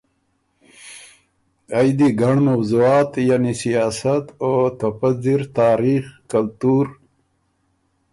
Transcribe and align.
ائ 1.77 1.89
دی 1.97 2.07
ګنړ 2.19 2.37
موضوعات 2.49 3.11
یعنی 3.29 3.53
سیاست 3.63 4.25
او 4.43 4.53
ته 4.77 4.87
پۀ 4.97 5.09
ځِر 5.23 5.41
تاریخ، 5.59 6.03
کلتُور، 6.31 6.85